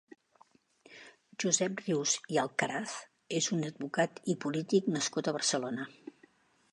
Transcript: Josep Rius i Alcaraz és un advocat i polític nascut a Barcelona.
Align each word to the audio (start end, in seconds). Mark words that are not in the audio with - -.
Josep 1.43 1.83
Rius 1.83 2.15
i 2.35 2.39
Alcaraz 2.43 2.95
és 3.41 3.49
un 3.59 3.63
advocat 3.69 4.17
i 4.35 4.37
polític 4.47 4.89
nascut 4.97 5.29
a 5.29 5.35
Barcelona. 5.37 5.87